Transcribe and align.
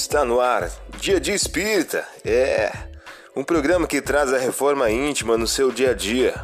Está 0.00 0.24
no 0.24 0.38
ar, 0.38 0.70
Dia 1.00 1.18
de 1.18 1.32
Espírita. 1.32 2.06
É 2.24 2.70
um 3.36 3.42
programa 3.42 3.84
que 3.84 4.00
traz 4.00 4.32
a 4.32 4.38
reforma 4.38 4.88
íntima 4.88 5.36
no 5.36 5.44
seu 5.44 5.72
dia 5.72 5.90
a 5.90 5.92
dia. 5.92 6.34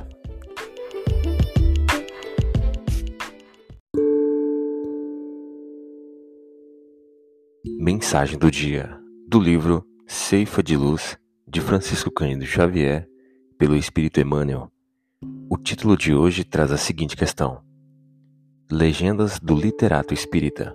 Mensagem 7.78 8.36
do 8.36 8.50
dia 8.50 8.90
do 9.28 9.38
livro 9.38 9.86
Ceifa 10.04 10.60
de 10.60 10.76
Luz 10.76 11.16
de 11.46 11.60
Francisco 11.60 12.10
Cândido 12.10 12.44
Xavier, 12.44 13.06
pelo 13.56 13.76
Espírito 13.76 14.18
Emmanuel. 14.18 14.68
O 15.48 15.56
título 15.56 15.96
de 15.96 16.12
hoje 16.12 16.42
traz 16.42 16.72
a 16.72 16.76
seguinte 16.76 17.16
questão: 17.16 17.62
Legendas 18.68 19.38
do 19.38 19.54
literato 19.54 20.12
espírita. 20.12 20.74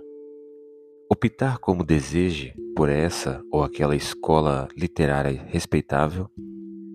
Optar 1.12 1.58
como 1.58 1.84
deseje 1.84 2.54
por 2.76 2.88
essa 2.88 3.42
ou 3.50 3.64
aquela 3.64 3.96
escola 3.96 4.68
literária 4.76 5.44
respeitável, 5.48 6.30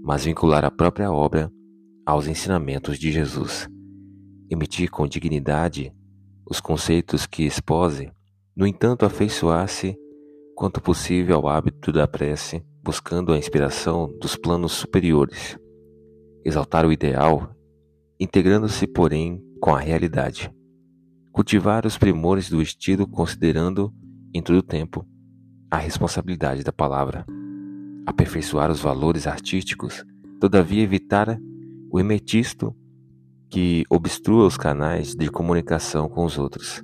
mas 0.01 0.23
vincular 0.23 0.63
a 0.63 0.71
própria 0.71 1.11
obra 1.11 1.51
aos 2.05 2.25
ensinamentos 2.25 2.97
de 2.97 3.11
Jesus. 3.11 3.67
Emitir 4.49 4.89
com 4.89 5.05
dignidade 5.05 5.93
os 6.49 6.61
conceitos 6.61 7.27
que 7.27 7.43
expose, 7.43 8.09
no 8.55 8.65
entanto, 8.65 9.05
afeiçoar-se 9.05 9.97
quanto 10.55 10.79
possível 10.79 11.35
ao 11.35 11.49
hábito 11.49 11.91
da 11.91 12.07
prece, 12.07 12.65
buscando 12.81 13.33
a 13.33 13.37
inspiração 13.37 14.07
dos 14.21 14.37
planos 14.37 14.71
superiores. 14.71 15.59
Exaltar 16.45 16.85
o 16.85 16.91
ideal, 16.93 17.53
integrando-se, 18.17 18.87
porém, 18.87 19.43
com 19.59 19.75
a 19.75 19.79
realidade. 19.79 20.49
Cultivar 21.33 21.85
os 21.85 21.97
primores 21.97 22.49
do 22.49 22.61
estilo, 22.61 23.05
considerando 23.05 23.93
em 24.37 24.41
todo 24.41 24.61
tempo, 24.61 25.07
a 25.71 25.77
responsabilidade 25.77 26.61
da 26.61 26.73
palavra, 26.73 27.25
aperfeiçoar 28.05 28.69
os 28.69 28.81
valores 28.81 29.27
artísticos, 29.27 30.03
todavia 30.41 30.83
evitar 30.83 31.39
o 31.89 31.97
emetisto 32.01 32.75
que 33.49 33.85
obstrua 33.89 34.45
os 34.45 34.57
canais 34.57 35.15
de 35.15 35.29
comunicação 35.29 36.09
com 36.09 36.25
os 36.25 36.37
outros. 36.37 36.83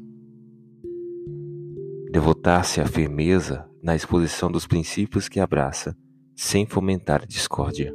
Devotar-se 2.09 2.79
à 2.79 2.85
firmeza 2.85 3.69
na 3.83 3.97
exposição 3.97 4.49
dos 4.49 4.65
princípios 4.65 5.27
que 5.27 5.41
abraça, 5.41 5.93
sem 6.33 6.65
fomentar 6.65 7.27
discórdia. 7.27 7.93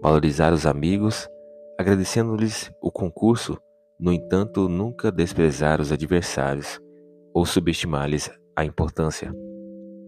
Valorizar 0.00 0.50
os 0.50 0.64
amigos, 0.64 1.28
agradecendo-lhes 1.78 2.72
o 2.80 2.90
concurso, 2.90 3.58
no 4.00 4.10
entanto, 4.10 4.66
nunca 4.66 5.12
desprezar 5.12 5.78
os 5.78 5.92
adversários 5.92 6.80
ou 7.34 7.44
subestimar-lhes 7.44 8.30
a 8.56 8.64
importância. 8.64 9.32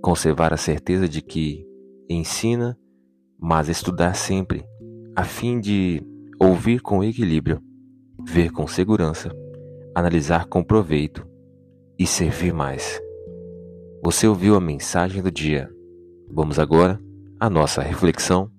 Conservar 0.03 0.53
a 0.53 0.57
certeza 0.57 1.09
de 1.09 1.23
que 1.23 1.67
ensina, 2.09 2.79
mas 3.39 3.69
estudar 3.69 4.15
sempre, 4.15 4.65
a 5.17 5.25
fim 5.25 5.61
de 5.61 6.03
ouvir 6.39 6.81
com 6.81 7.03
equilíbrio, 7.03 7.61
ver 8.23 8.51
com 8.51 8.67
segurança, 8.67 9.31
analisar 9.95 10.47
com 10.47 10.63
proveito 10.63 11.27
e 11.99 12.07
servir 12.07 12.53
mais. 12.53 13.01
Você 14.03 14.27
ouviu 14.27 14.57
a 14.57 14.61
mensagem 14.61 15.23
do 15.23 15.31
dia. 15.31 15.71
Vamos 16.31 16.59
agora 16.59 17.01
à 17.41 17.49
nossa 17.49 17.81
reflexão 17.81 18.51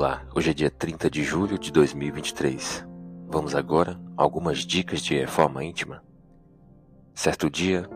Olá, 0.00 0.24
hoje 0.32 0.50
é 0.50 0.54
dia 0.54 0.70
30 0.70 1.10
de 1.10 1.24
julho 1.24 1.58
de 1.58 1.72
2023. 1.72 2.86
Vamos 3.26 3.52
agora 3.52 4.00
a 4.16 4.22
algumas 4.22 4.58
dicas 4.58 5.02
de 5.02 5.18
reforma 5.18 5.64
íntima. 5.64 6.04
Certo 7.12 7.50
dia, 7.50 7.90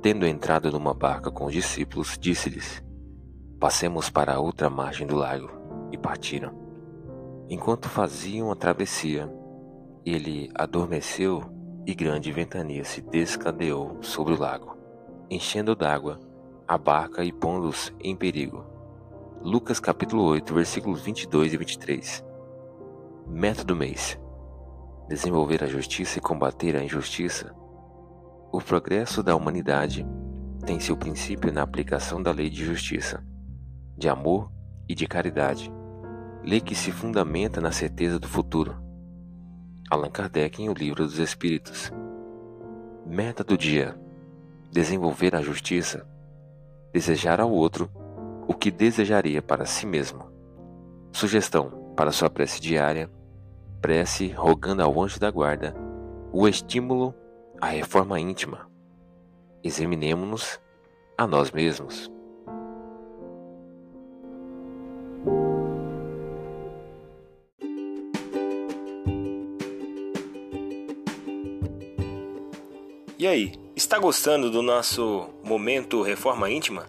tendo 0.00 0.26
entrado 0.26 0.72
numa 0.72 0.94
barca 0.94 1.30
com 1.30 1.44
os 1.44 1.52
discípulos, 1.52 2.16
disse-lhes: 2.18 2.82
Passemos 3.60 4.08
para 4.08 4.32
a 4.32 4.40
outra 4.40 4.70
margem 4.70 5.06
do 5.06 5.14
lago, 5.14 5.50
e 5.92 5.98
partiram. 5.98 6.54
Enquanto 7.50 7.86
faziam 7.86 8.50
a 8.50 8.56
travessia, 8.56 9.30
ele 10.06 10.50
adormeceu 10.54 11.52
e 11.86 11.94
grande 11.94 12.32
ventania 12.32 12.82
se 12.82 13.02
descadeou 13.02 13.98
sobre 14.00 14.32
o 14.32 14.38
lago, 14.38 14.74
enchendo 15.28 15.76
d'água 15.76 16.18
a 16.66 16.78
barca 16.78 17.22
e 17.22 17.30
pondo-os 17.30 17.92
em 18.00 18.16
perigo. 18.16 18.71
Lucas 19.44 19.80
capítulo 19.80 20.22
8, 20.22 20.54
versículos 20.54 21.02
22 21.02 21.52
e 21.52 21.56
23. 21.56 22.24
Método 23.26 23.74
mês: 23.74 24.16
Desenvolver 25.08 25.64
a 25.64 25.66
justiça 25.66 26.18
e 26.18 26.22
combater 26.22 26.76
a 26.76 26.84
injustiça. 26.84 27.52
O 28.52 28.60
progresso 28.60 29.20
da 29.20 29.34
humanidade 29.34 30.06
tem 30.64 30.78
seu 30.78 30.96
princípio 30.96 31.52
na 31.52 31.60
aplicação 31.60 32.22
da 32.22 32.30
lei 32.30 32.48
de 32.48 32.64
justiça, 32.64 33.20
de 33.98 34.08
amor 34.08 34.48
e 34.88 34.94
de 34.94 35.08
caridade. 35.08 35.72
Lei 36.44 36.60
que 36.60 36.76
se 36.76 36.92
fundamenta 36.92 37.60
na 37.60 37.72
certeza 37.72 38.20
do 38.20 38.28
futuro. 38.28 38.76
Allan 39.90 40.10
Kardec 40.10 40.62
em 40.62 40.68
O 40.68 40.72
Livro 40.72 41.04
dos 41.04 41.18
Espíritos. 41.18 41.90
Meta 43.04 43.42
do 43.42 43.58
dia: 43.58 44.00
desenvolver 44.70 45.34
a 45.34 45.42
justiça, 45.42 46.06
desejar 46.92 47.40
ao 47.40 47.50
outro 47.50 47.90
o 48.52 48.54
que 48.54 48.70
desejaria 48.70 49.40
para 49.40 49.64
si 49.64 49.86
mesmo. 49.86 50.30
Sugestão 51.10 51.92
para 51.96 52.12
sua 52.12 52.28
prece 52.28 52.60
diária: 52.60 53.10
prece 53.80 54.28
rogando 54.28 54.82
ao 54.82 55.00
anjo 55.02 55.18
da 55.18 55.30
guarda 55.30 55.74
o 56.30 56.46
estímulo 56.46 57.14
à 57.60 57.66
reforma 57.66 58.20
íntima. 58.20 58.70
Examinemos-nos 59.64 60.60
a 61.16 61.26
nós 61.26 61.50
mesmos. 61.50 62.10
E 73.18 73.26
aí, 73.26 73.52
está 73.76 74.00
gostando 74.00 74.50
do 74.50 74.62
nosso 74.62 75.28
momento 75.44 76.02
Reforma 76.02 76.50
Íntima? 76.50 76.88